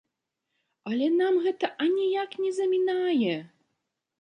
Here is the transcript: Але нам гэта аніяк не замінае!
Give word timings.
Але 0.91 1.09
нам 1.19 1.37
гэта 1.45 1.65
аніяк 1.87 2.31
не 2.45 2.51
замінае! 2.59 3.37